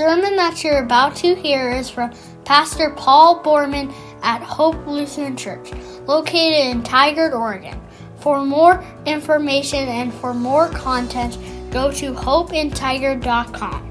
[0.00, 2.10] sermon that you're about to hear is from
[2.46, 3.92] Pastor Paul Borman
[4.22, 5.72] at Hope Lutheran Church,
[6.06, 7.78] located in Tigard, Oregon.
[8.16, 11.36] For more information and for more content,
[11.70, 13.90] go to hopeintigard.com.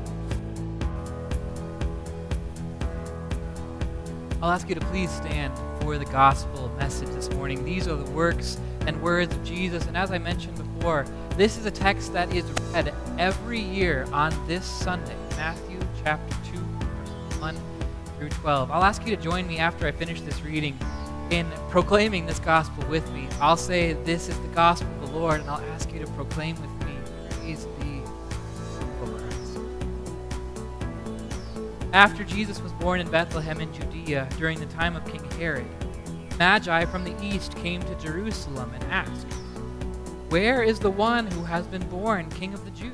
[4.41, 7.64] I'll ask you to please stand for the gospel message this morning.
[7.64, 8.57] These are the works
[8.88, 9.86] and words of Jesus.
[9.86, 11.05] And as I mentioned before,
[11.37, 15.68] this is a text that is read every year on this Sunday, Matthew
[16.04, 17.58] chapter 2, verses 1
[18.18, 18.71] through 12.
[18.71, 20.78] I'll ask you to join me after I finish this reading
[21.30, 23.28] in proclaiming this gospel with me.
[23.39, 26.56] I'll say, This is the gospel of the Lord, and I'll ask you to proclaim
[26.62, 26.96] with me,
[27.32, 28.02] Praise be
[29.02, 29.24] Lord.
[31.94, 35.67] After Jesus was born in Bethlehem in Judea during the time of King Herod,
[36.38, 39.28] Magi from the east came to Jerusalem and asked,
[40.30, 42.94] where is the one who has been born King of the Jews?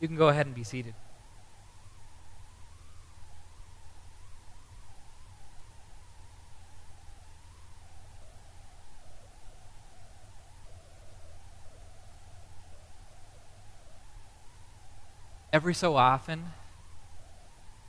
[0.00, 0.94] You can go ahead and be seated.
[15.52, 16.44] Every so often,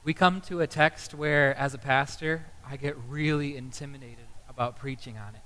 [0.06, 5.18] we come to a text where, as a pastor, I get really intimidated about preaching
[5.18, 5.42] on it.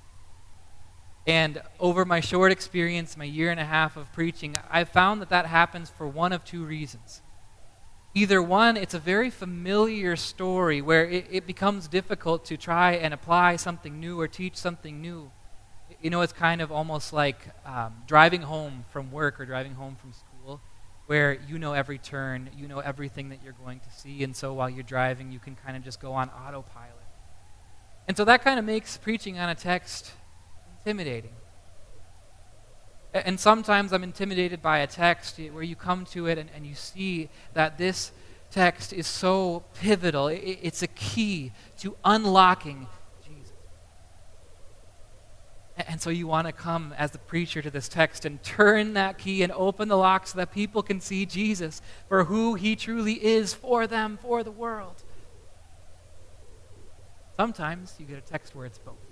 [1.27, 5.29] And over my short experience, my year and a half of preaching, I've found that
[5.29, 7.21] that happens for one of two reasons.
[8.13, 13.13] Either one, it's a very familiar story where it, it becomes difficult to try and
[13.13, 15.31] apply something new or teach something new.
[16.01, 19.95] You know, it's kind of almost like um, driving home from work or driving home
[19.95, 20.59] from school
[21.05, 24.53] where you know every turn, you know everything that you're going to see, and so
[24.53, 26.95] while you're driving, you can kind of just go on autopilot.
[28.07, 30.13] And so that kind of makes preaching on a text
[30.85, 31.31] intimidating.
[33.13, 36.75] And sometimes I'm intimidated by a text where you come to it and, and you
[36.75, 38.11] see that this
[38.51, 40.27] text is so pivotal.
[40.27, 42.87] It's a key to unlocking
[43.25, 43.51] Jesus.
[45.87, 49.17] and so you want to come as the preacher to this text and turn that
[49.17, 53.13] key and open the lock so that people can see Jesus for who he truly
[53.13, 55.03] is for them, for the world.
[57.35, 59.10] Sometimes you get a text where it's both.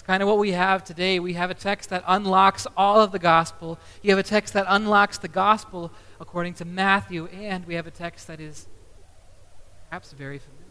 [0.00, 1.20] It's kind of what we have today.
[1.20, 3.78] We have a text that unlocks all of the gospel.
[4.00, 7.90] You have a text that unlocks the gospel according to Matthew, and we have a
[7.90, 8.66] text that is
[9.90, 10.64] perhaps very familiar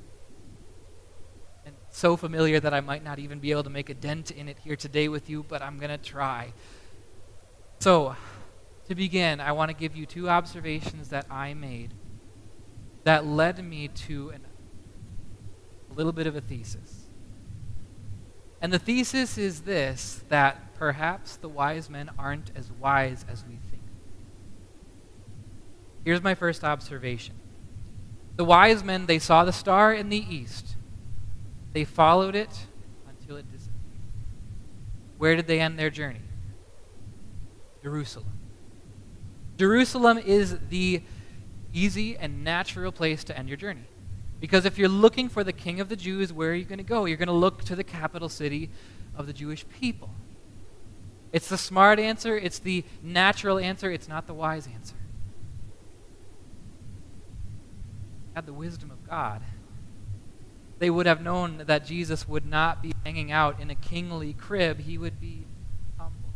[1.64, 4.50] And so familiar that I might not even be able to make a dent in
[4.50, 6.52] it here today with you, but I'm going to try.
[7.78, 8.16] So,
[8.88, 11.94] to begin, I want to give you two observations that I made
[13.04, 14.42] that led me to an,
[15.92, 16.99] a little bit of a thesis.
[18.62, 23.58] And the thesis is this that perhaps the wise men aren't as wise as we
[23.70, 23.84] think.
[26.04, 27.36] Here's my first observation.
[28.36, 30.76] The wise men, they saw the star in the east
[31.74, 32.68] they followed it
[33.08, 33.76] until it disappeared.
[35.18, 36.22] Where did they end their journey?
[37.84, 38.34] Jerusalem.
[39.58, 41.02] Jerusalem is the
[41.74, 43.86] easy and natural place to end your journey.
[44.40, 46.84] Because if you're looking for the king of the Jews, where are you going to
[46.84, 47.06] go?
[47.06, 48.70] You're going to look to the capital city
[49.16, 50.10] of the Jewish people.
[51.32, 54.96] It's the smart answer, it's the natural answer, it's not the wise answer.
[58.34, 59.42] Had the wisdom of God,
[60.80, 64.80] they would have known that Jesus would not be hanging out in a kingly crib,
[64.80, 65.46] he would be
[65.98, 66.32] humble.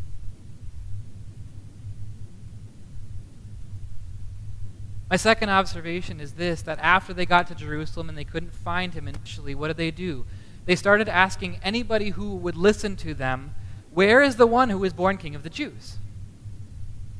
[5.10, 8.94] My second observation is this that after they got to Jerusalem and they couldn't find
[8.94, 10.26] him initially, what did they do?
[10.66, 13.56] They started asking anybody who would listen to them
[13.94, 15.98] where is the one who was born king of the Jews?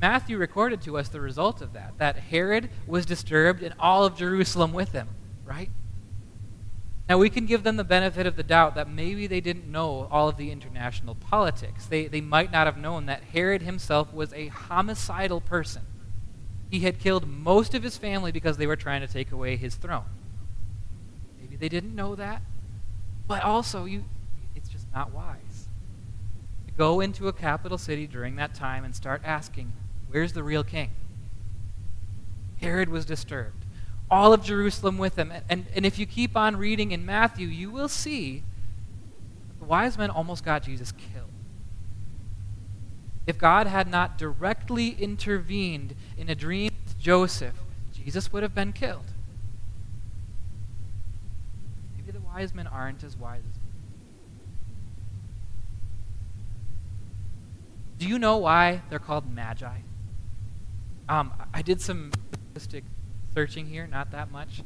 [0.00, 4.16] Matthew recorded to us the result of that, that Herod was disturbed and all of
[4.16, 5.08] Jerusalem with him,
[5.44, 5.70] right?
[7.08, 10.08] Now, we can give them the benefit of the doubt that maybe they didn't know
[10.10, 11.86] all of the international politics.
[11.86, 15.82] They, they might not have known that Herod himself was a homicidal person.
[16.70, 19.76] He had killed most of his family because they were trying to take away his
[19.76, 20.04] throne.
[21.40, 22.42] Maybe they didn't know that,
[23.28, 24.04] but also, you,
[24.56, 25.68] it's just not wise
[26.66, 29.72] to go into a capital city during that time and start asking,
[30.08, 30.90] where's the real king?
[32.60, 33.64] Herod was disturbed.
[34.10, 35.32] All of Jerusalem with him.
[35.48, 38.42] And, and if you keep on reading in Matthew, you will see
[39.58, 41.13] the wise men almost got Jesus killed.
[43.26, 47.54] If God had not directly intervened in a dream with Joseph,
[47.92, 49.06] Jesus would have been killed.
[51.96, 53.58] Maybe the wise men aren't as wise as
[57.98, 59.78] Do you know why they're called magi?
[61.08, 62.84] Um, I did some linguistic
[63.34, 64.62] searching here, not that much.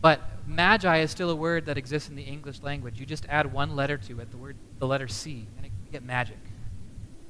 [0.00, 2.98] But magi is still a word that exists in the English language.
[2.98, 5.92] You just add one letter to it, the word, the letter C, and it, you
[5.92, 6.38] get magic.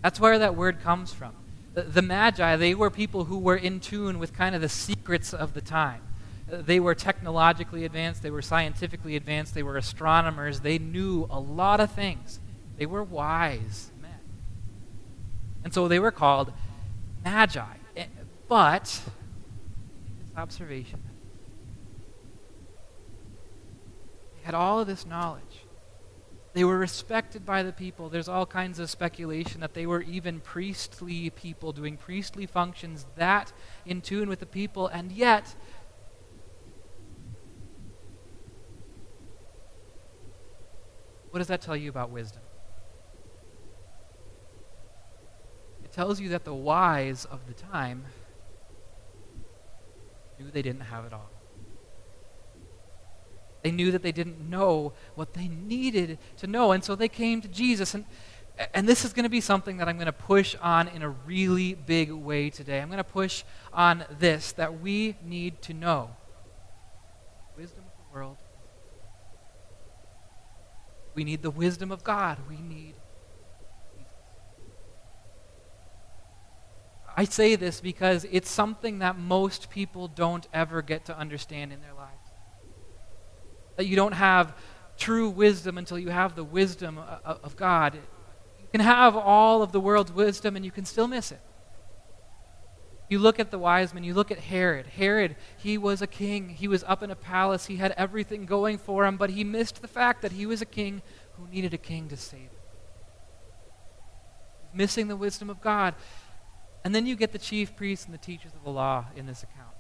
[0.05, 1.33] That's where that word comes from.
[1.73, 5.33] The, the magi, they were people who were in tune with kind of the secrets
[5.33, 6.03] of the time.
[6.47, 11.81] They were technologically advanced, they were scientifically advanced, they were astronomers, they knew a lot
[11.81, 12.39] of things.
[12.77, 13.93] They were wise.
[14.03, 14.11] Men.
[15.65, 16.53] And so they were called
[17.25, 17.65] magi.
[17.97, 18.05] Eh,
[18.47, 21.01] but, this observation,
[24.37, 25.64] they had all of this knowledge.
[26.55, 28.09] They were respected by the people.
[28.09, 33.53] There's all kinds of speculation that they were even priestly people doing priestly functions that
[33.85, 35.57] in tune with the people, and yet,
[41.31, 42.43] what does that tell you about wisdom?
[45.83, 48.05] It tells you that the wise of the time
[50.39, 51.34] knew they didn't have it all.
[53.65, 57.41] They knew that they didn't know what they needed to know, and so they came
[57.41, 57.95] to Jesus.
[57.95, 58.05] And,
[58.75, 61.09] and this is going to be something that I'm going to push on in a
[61.09, 62.81] really big way today.
[62.81, 66.11] I'm going to push on this that we need to know
[67.57, 68.37] wisdom of the world.
[71.15, 72.39] We need the wisdom of God.
[72.49, 72.95] We need
[77.17, 81.81] I say this because it's something that most people don't ever get to understand in
[81.81, 82.04] their lives.
[83.77, 84.55] That you don't have
[84.97, 87.95] true wisdom until you have the wisdom uh, uh, of God.
[87.95, 91.41] You can have all of the world's wisdom and you can still miss it.
[93.11, 94.87] You look at the wise men, you look at Herod.
[94.87, 96.49] Herod, he was a king.
[96.49, 97.67] He was up in a palace.
[97.67, 100.67] He had everything going for him, but he missed the fact that he was a
[100.67, 101.03] king
[101.35, 102.49] who needed a king to save him.
[104.73, 105.95] Missing the wisdom of God.
[106.83, 109.43] And then you get the chief priests and the teachers of the law in this
[109.43, 109.75] account.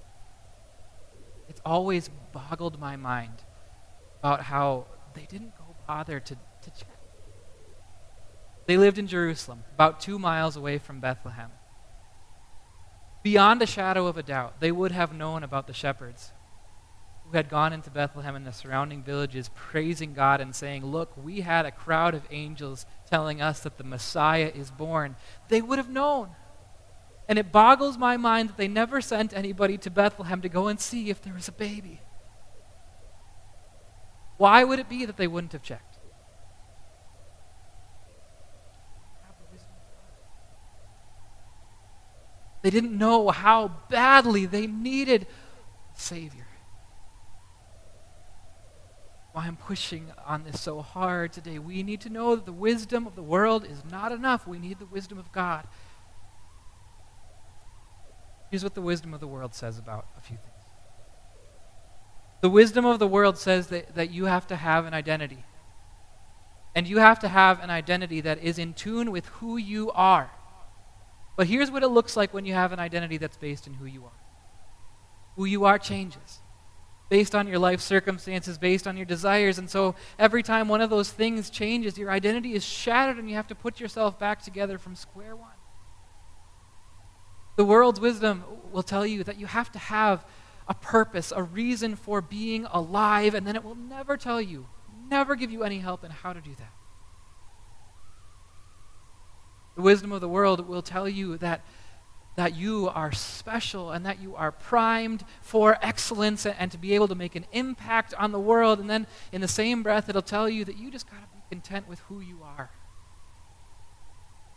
[1.49, 3.43] It's always boggled my mind
[4.25, 6.88] about how they didn't go bother to, to check.
[8.64, 11.50] They lived in Jerusalem, about two miles away from Bethlehem.
[13.23, 16.33] Beyond a shadow of a doubt, they would have known about the shepherds
[17.25, 21.43] who had gone into Bethlehem and the surrounding villages praising God and saying, Look, we
[21.43, 25.16] had a crowd of angels telling us that the Messiah is born.
[25.50, 26.31] They would have known.
[27.28, 30.81] And it boggles my mind that they never sent anybody to Bethlehem to go and
[30.81, 32.00] see if there was a baby.
[34.37, 35.95] Why would it be that they wouldn't have checked?
[42.62, 45.26] They didn't know how badly they needed
[45.95, 46.47] a Savior.
[49.33, 51.59] Why I'm pushing on this so hard today.
[51.59, 54.47] We need to know that the wisdom of the world is not enough.
[54.47, 55.67] We need the wisdom of God.
[58.50, 60.54] Here's what the wisdom of the world says about a few things.
[62.45, 65.43] The wisdom of the world says that, that you have to have an identity.
[66.75, 70.31] And you have to have an identity that is in tune with who you are.
[71.39, 73.87] But here's what it looks like when you have an identity that's based in who
[73.87, 74.21] you are.
[75.37, 76.41] Who you are changes.
[77.09, 79.59] based on your life circumstances, based on your desires.
[79.59, 83.37] And so every time one of those things changes, your identity is shattered and you
[83.37, 85.49] have to put yourself back together from square one.
[87.57, 90.27] The world's wisdom will tell you that you have to have
[90.68, 94.66] a purpose, a reason for being alive, and then it will never tell you,
[95.11, 96.73] never give you any help in how to do that.
[99.76, 101.64] The wisdom of the world will tell you that,
[102.37, 107.09] that you are special and that you are primed for excellence and, to be able
[107.09, 108.78] to make an impact on the world.
[108.78, 111.42] And then in the same breath, it'll tell you that you just got to be
[111.50, 112.71] content with who you are.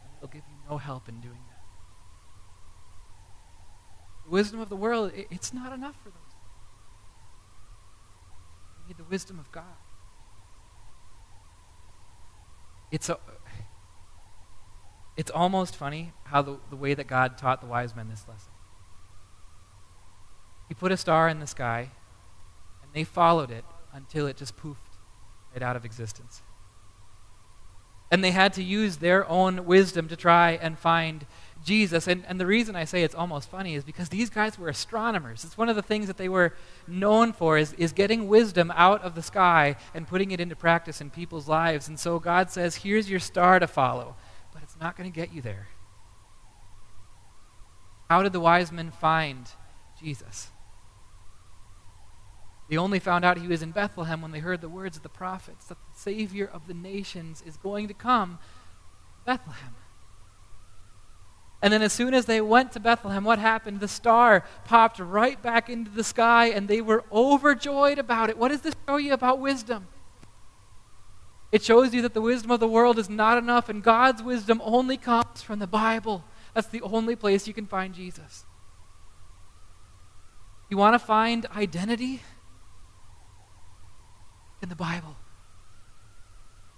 [0.03, 1.47] And it'll give you no help in doing that.
[4.27, 6.34] The wisdom of the world, it, it's not enough for those.
[8.81, 9.63] You need the wisdom of God.
[12.91, 13.17] It's a
[15.15, 18.51] it's almost funny how the, the way that God taught the wise men this lesson.
[20.67, 21.89] He put a star in the sky,
[22.84, 24.75] and they followed it until it just poofed
[25.53, 26.41] right out of existence.
[28.09, 31.25] And they had to use their own wisdom to try and find
[31.63, 32.07] Jesus.
[32.07, 35.43] And, and the reason I say it's almost funny is because these guys were astronomers.
[35.43, 36.53] It's one of the things that they were
[36.87, 41.01] known for is, is getting wisdom out of the sky and putting it into practice
[41.01, 41.89] in people's lives.
[41.89, 44.15] And so God says, here's your star to follow,
[44.53, 45.67] but it's not going to get you there.
[48.09, 49.49] How did the wise men find
[49.99, 50.49] Jesus?
[52.69, 55.09] They only found out he was in Bethlehem when they heard the words of the
[55.09, 58.39] prophets that the Savior of the nations is going to come
[59.25, 59.75] Bethlehem.
[61.62, 63.79] And then, as soon as they went to Bethlehem, what happened?
[63.79, 68.38] The star popped right back into the sky, and they were overjoyed about it.
[68.38, 69.88] What does this show you about wisdom?
[71.51, 74.62] It shows you that the wisdom of the world is not enough, and God's wisdom
[74.63, 76.24] only comes from the Bible.
[76.53, 78.45] That's the only place you can find Jesus.
[80.69, 82.21] You want to find identity?
[84.61, 85.15] In the Bible.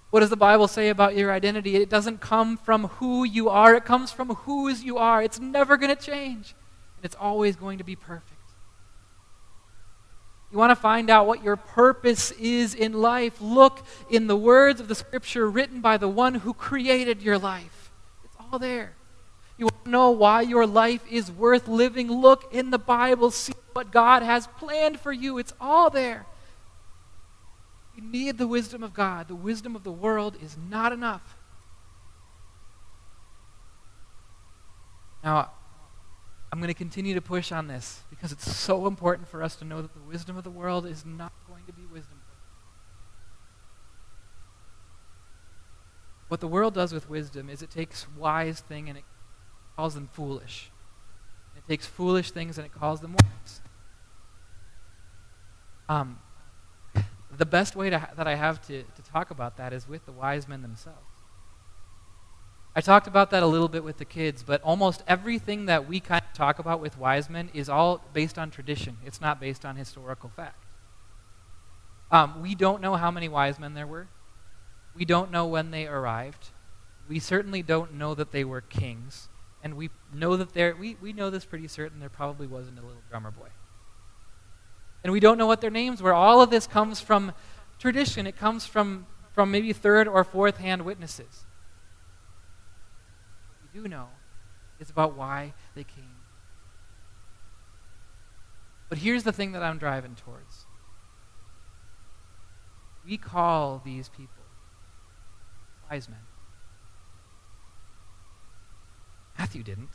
[0.10, 1.76] What does the Bible say about your identity?
[1.76, 5.22] It doesn't come from who you are, it comes from whose you are.
[5.22, 6.56] It's never going to change,
[6.98, 8.34] and it's always going to be perfect.
[10.52, 13.40] You want to find out what your purpose is in life?
[13.40, 17.92] Look in the words of the Scripture written by the one who created your life.
[18.24, 18.94] It's all there.
[19.60, 22.12] You want to know why your life is worth living?
[22.12, 23.30] Look in the Bible.
[23.30, 25.38] See what God has planned for you.
[25.38, 26.26] It's all there.
[28.00, 29.28] You need the wisdom of God.
[29.28, 31.36] The wisdom of the world is not enough.
[35.22, 35.52] Now,
[36.50, 39.66] I'm going to continue to push on this because it's so important for us to
[39.66, 42.22] know that the wisdom of the world is not going to be wisdom.
[46.30, 49.04] What the world does with wisdom is it takes wise thing and it
[49.76, 50.72] calls them foolish.
[51.58, 53.62] It takes foolish things and it calls them wise.
[55.90, 56.20] Um,
[57.40, 60.12] the best way to, that I have to, to talk about that is with the
[60.12, 61.00] wise men themselves.
[62.76, 66.02] I talked about that a little bit with the kids, but almost everything that we
[66.02, 68.98] kind of talk about with wise men is all based on tradition.
[69.06, 70.66] It's not based on historical fact.
[72.12, 74.08] Um, we don't know how many wise men there were.
[74.94, 76.50] We don't know when they arrived.
[77.08, 79.30] We certainly don't know that they were kings.
[79.64, 82.82] And we know that there, we, we know this pretty certain, there probably wasn't a
[82.82, 83.50] little drummer boy
[85.04, 86.14] and we don't know what their names were.
[86.14, 87.32] All of this comes from
[87.78, 91.46] tradition, it comes from, from maybe third or fourth hand witnesses.
[93.48, 94.10] What we do know
[94.80, 96.16] is about why they came.
[98.90, 100.66] But here's the thing that I'm driving towards.
[103.06, 104.44] We call these people
[105.90, 106.20] wise men.
[109.38, 109.90] Matthew didn't.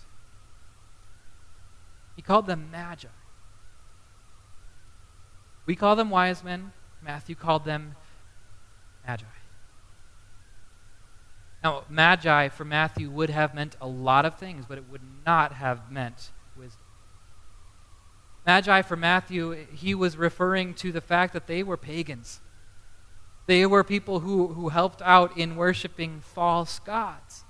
[2.17, 3.09] He called them magi.
[5.67, 6.73] We call them wise men.
[7.03, 7.97] Matthew called them
[9.07, 9.25] magi.
[11.63, 15.55] Now, magi for Matthew would have meant a lot of things, but it would not
[15.55, 16.83] have meant wisdom.
[18.47, 22.41] Magi for Matthew, he was referring to the fact that they were pagans.
[23.47, 27.45] They were people who, who helped out in worshiping false gods.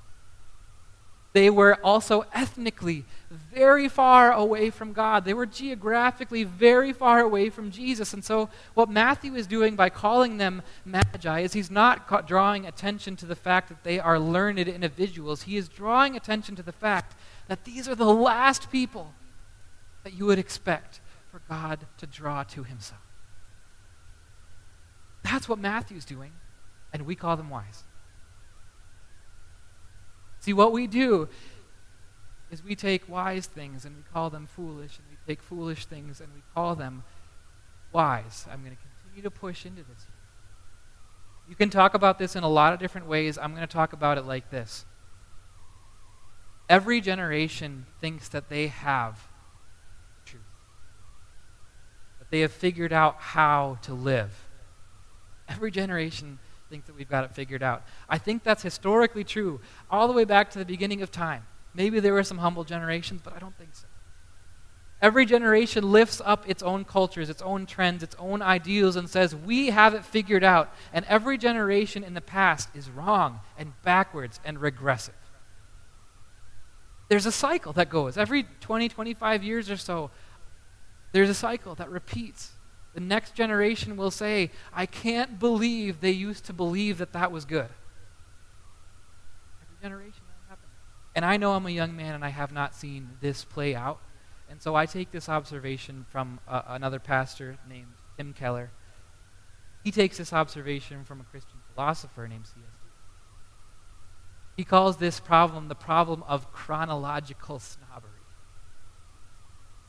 [1.35, 5.25] They were also ethnically very far away from God.
[5.25, 8.15] They were geographically very far away from Jesus.
[8.15, 13.17] And so, what Matthew is doing by calling them magi is he's not drawing attention
[13.17, 15.43] to the fact that they are learned individuals.
[15.43, 17.17] He is drawing attention to the fact
[17.49, 19.13] that these are the last people
[20.05, 21.01] that you would expect
[21.33, 23.01] for God to draw to himself.
[25.25, 26.31] That's what Matthew's doing,
[26.93, 27.83] and we call them wise.
[30.45, 31.31] See, what we do
[32.51, 36.21] is we take wise things and we call them foolish, and we take foolish things
[36.21, 37.03] and we call them
[37.95, 38.45] wise.
[38.53, 40.05] I'm going to continue to push into this.
[41.49, 43.39] You can talk about this in a lot of different ways.
[43.39, 44.85] I'm going to talk about it like this.
[46.69, 49.27] Every generation thinks that they have
[50.27, 50.43] truth,
[52.19, 54.45] that they have figured out how to live.
[55.49, 56.39] Every generation
[56.75, 57.85] thinks that we've got it figured out.
[58.09, 61.47] I think that's historically true, all the way back to the beginning of time.
[61.73, 63.87] Maybe there were some humble generations, but I don't think so.
[65.01, 69.37] Every generation lifts up its own cultures, its own trends, its own ideals, and says,
[69.37, 70.75] We have it figured out.
[70.93, 75.15] And every generation in the past is wrong and backwards and regressive.
[77.09, 78.19] There's a cycle that goes.
[78.19, 80.11] Every 20, 25 years or so,
[81.13, 82.51] there's a cycle that repeats.
[82.95, 87.45] The next generation will say, I can't believe they used to believe that that was
[87.45, 87.69] good.
[89.63, 90.71] Every generation that happens.
[91.17, 93.99] And I know I'm a young man and I have not seen this play out.
[94.49, 98.71] And so I take this observation from uh, another pastor named Tim Keller.
[99.83, 102.75] He takes this observation from a Christian philosopher named C.S.
[104.57, 108.11] He calls this problem the problem of chronological snobbery.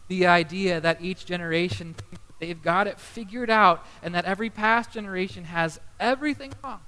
[0.07, 1.95] The idea that each generation
[2.39, 6.82] they've got it figured out and that every past generation has everything wrong.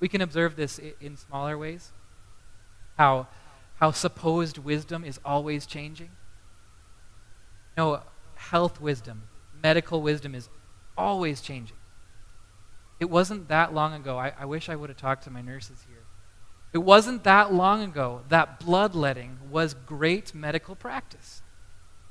[0.00, 1.92] We can observe this in smaller ways.
[2.98, 3.28] How
[3.76, 6.10] how supposed wisdom is always changing.
[7.76, 8.00] No,
[8.36, 9.24] health wisdom,
[9.62, 10.48] medical wisdom is
[10.96, 11.76] always changing.
[12.98, 14.18] It wasn't that long ago.
[14.18, 16.04] I, I wish I would have talked to my nurses here.
[16.72, 21.42] It wasn't that long ago that bloodletting was great medical practice.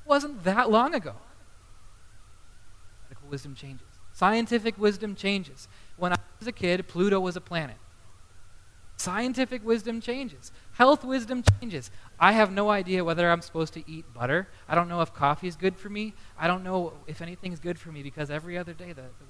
[0.06, 1.16] It wasn't that long ago.
[3.25, 3.88] Medical wisdom changes.
[4.13, 5.67] Scientific wisdom changes.
[5.98, 7.77] When I was a kid, Pluto was a planet.
[8.98, 10.51] Scientific wisdom changes.
[10.74, 11.91] Health wisdom changes.
[12.20, 14.48] I have no idea whether I'm supposed to eat butter.
[14.70, 16.13] I don't know if coffee is good for me.
[16.39, 19.25] I don't know if anything is good for me because every other day the, the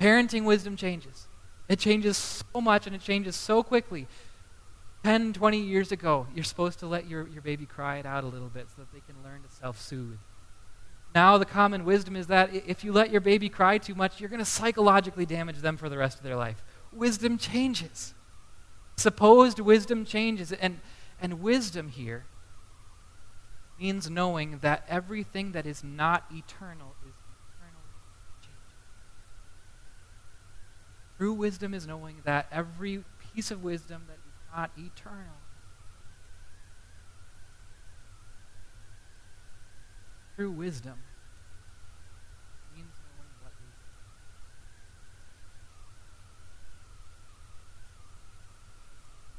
[0.00, 1.26] Parenting wisdom changes.
[1.68, 4.06] It changes so much and it changes so quickly.
[5.02, 8.28] 10, 20 years ago, you're supposed to let your, your baby cry it out a
[8.28, 10.18] little bit so that they can learn to self soothe.
[11.18, 14.30] Now, the common wisdom is that if you let your baby cry too much, you're
[14.30, 18.14] going to psychologically damage them for the rest of their life wisdom changes.
[18.94, 20.52] Supposed wisdom changes.
[20.52, 20.78] And,
[21.20, 22.26] and wisdom here
[23.80, 27.14] means knowing that everything that is not eternal is
[27.56, 27.98] eternally
[28.40, 28.76] changing.
[31.16, 33.02] True wisdom is knowing that every
[33.34, 35.34] piece of wisdom that is not eternal
[40.36, 40.94] true wisdom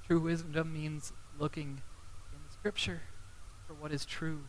[0.10, 1.82] True wisdom means looking
[2.34, 3.02] in the scripture
[3.68, 4.42] for what is true.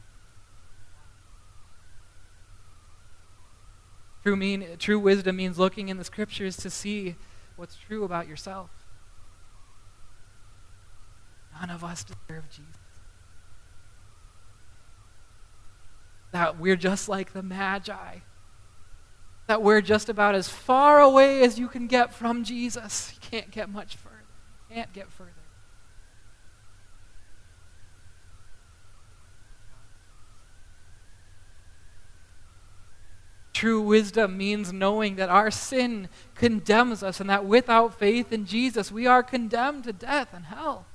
[4.23, 7.17] True, mean, true wisdom means looking in the scriptures to see
[7.57, 8.71] what's true about yourself.
[11.61, 12.65] None of us deserve Jesus.
[16.33, 18.21] That we're just like the Magi.
[19.47, 23.13] That we're just about as far away as you can get from Jesus.
[23.13, 24.25] You can't get much further.
[24.71, 25.33] You can't get further.
[33.61, 38.91] True wisdom means knowing that our sin condemns us and that without faith in Jesus,
[38.91, 40.87] we are condemned to death and hell.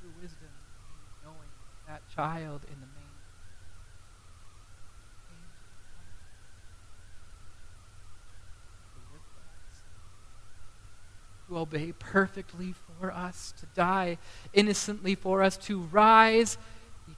[0.00, 1.50] True wisdom means knowing
[1.86, 3.12] that child in the manger
[11.50, 14.16] to obey perfectly for us, to die
[14.54, 16.56] innocently for us, to rise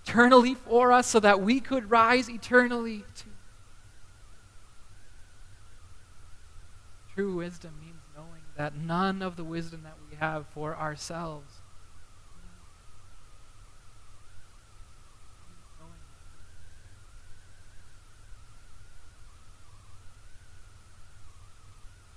[0.05, 3.31] eternally for us so that we could rise eternally too.
[7.15, 11.61] True wisdom means knowing that none of the wisdom that we have for ourselves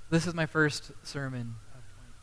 [0.10, 2.14] This is my first sermon of 2020.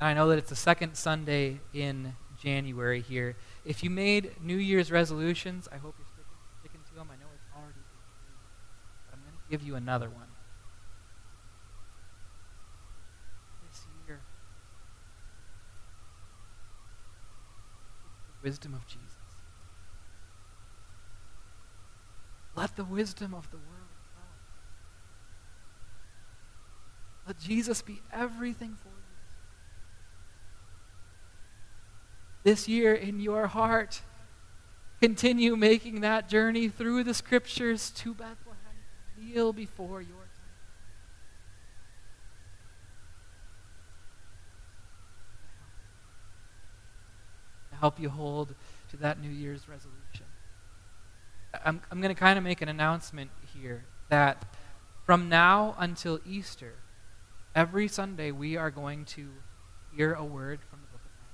[0.00, 3.36] And I know that it's the second Sunday in January here.
[3.64, 6.24] If you made New Year's resolutions, I hope you're sticking,
[6.60, 7.08] sticking to them.
[7.12, 7.80] I know it's already
[9.06, 10.28] but I'm going to give you another one.
[13.68, 14.20] This year,
[18.42, 19.06] the wisdom of Jesus.
[22.56, 23.66] Let the wisdom of the world.
[27.26, 29.09] Let Jesus be everything for you.
[32.42, 34.02] This year in your heart.
[35.00, 38.56] Continue making that journey through the scriptures to Bethlehem.
[39.18, 40.26] Kneel before your time.
[47.70, 48.54] To help you hold
[48.90, 50.26] to that New Year's resolution.
[51.64, 54.44] I'm, I'm going to kind of make an announcement here that
[55.04, 56.74] from now until Easter,
[57.54, 59.28] every Sunday we are going to
[59.96, 61.30] hear a word from the book of Matthew.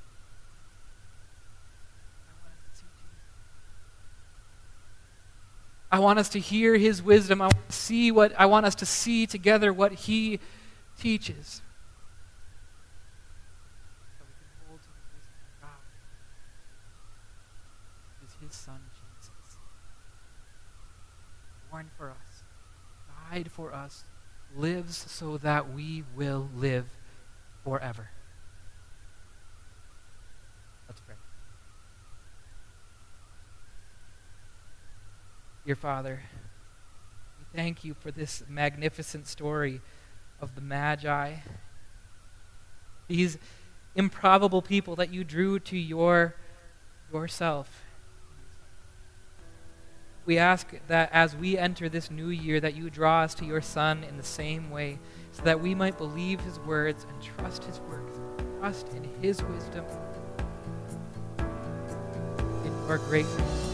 [5.97, 7.41] I want us to hear his wisdom.
[7.41, 10.41] I want to see what I want us to see together what he
[11.01, 11.63] teaches.
[18.43, 19.31] his son Jesus.
[21.71, 22.43] Born for us,
[23.31, 24.05] died for us,
[24.55, 26.85] lives so that we will live
[27.65, 28.11] forever.
[35.67, 36.23] Dear Father,
[37.39, 39.81] we thank you for this magnificent story
[40.41, 41.35] of the Magi.
[43.09, 43.37] These
[43.95, 46.37] improbable people that you drew to your
[47.13, 47.83] yourself
[50.27, 53.61] we ask that as we enter this new year, that you draw us to your
[53.61, 54.99] Son in the same way,
[55.31, 58.19] so that we might believe his words and trust his works,
[58.59, 59.85] trust in his wisdom,
[62.65, 63.66] in your greatness.